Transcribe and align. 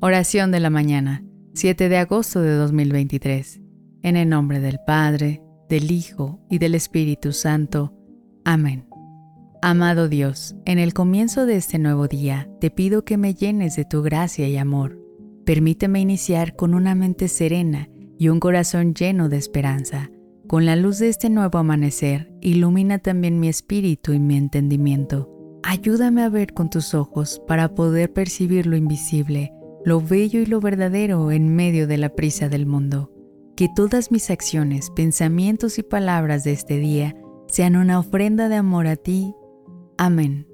Oración 0.00 0.50
de 0.50 0.60
la 0.60 0.70
mañana, 0.70 1.24
7 1.54 1.88
de 1.88 1.96
agosto 1.96 2.40
de 2.40 2.54
2023. 2.54 3.60
En 4.02 4.16
el 4.16 4.28
nombre 4.28 4.60
del 4.60 4.78
Padre, 4.86 5.42
del 5.68 5.90
Hijo 5.90 6.40
y 6.48 6.58
del 6.58 6.74
Espíritu 6.74 7.32
Santo. 7.32 7.94
Amén. 8.44 8.86
Amado 9.60 10.08
Dios, 10.08 10.54
en 10.66 10.78
el 10.78 10.94
comienzo 10.94 11.46
de 11.46 11.56
este 11.56 11.80
nuevo 11.80 12.06
día, 12.06 12.48
te 12.60 12.70
pido 12.70 13.04
que 13.04 13.16
me 13.16 13.34
llenes 13.34 13.74
de 13.74 13.84
tu 13.84 14.02
gracia 14.02 14.48
y 14.48 14.56
amor. 14.56 14.98
Permíteme 15.44 16.00
iniciar 16.00 16.54
con 16.54 16.74
una 16.74 16.94
mente 16.94 17.26
serena 17.26 17.88
y 18.18 18.28
un 18.28 18.38
corazón 18.38 18.94
lleno 18.94 19.28
de 19.28 19.36
esperanza. 19.36 20.10
Con 20.46 20.64
la 20.64 20.76
luz 20.76 20.98
de 20.98 21.08
este 21.08 21.28
nuevo 21.28 21.58
amanecer, 21.58 22.32
ilumina 22.40 23.00
también 23.00 23.40
mi 23.40 23.48
espíritu 23.48 24.12
y 24.12 24.20
mi 24.20 24.36
entendimiento. 24.36 25.37
Ayúdame 25.70 26.22
a 26.22 26.28
ver 26.30 26.54
con 26.54 26.70
tus 26.70 26.94
ojos 26.94 27.42
para 27.46 27.74
poder 27.74 28.12
percibir 28.12 28.66
lo 28.66 28.76
invisible 28.76 29.52
lo 29.84 30.00
bello 30.00 30.40
y 30.40 30.46
lo 30.46 30.60
verdadero 30.60 31.30
en 31.30 31.54
medio 31.54 31.86
de 31.86 31.98
la 31.98 32.10
prisa 32.10 32.48
del 32.48 32.66
mundo. 32.66 33.12
Que 33.56 33.68
todas 33.74 34.10
mis 34.10 34.30
acciones, 34.30 34.90
pensamientos 34.90 35.78
y 35.78 35.82
palabras 35.82 36.44
de 36.44 36.52
este 36.52 36.78
día 36.78 37.16
sean 37.48 37.76
una 37.76 37.98
ofrenda 37.98 38.48
de 38.48 38.56
amor 38.56 38.86
a 38.86 38.96
ti. 38.96 39.34
Amén. 39.96 40.47